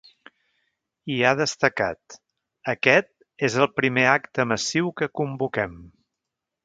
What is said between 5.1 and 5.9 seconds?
convoquem.